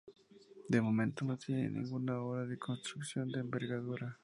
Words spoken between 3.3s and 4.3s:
envergadura.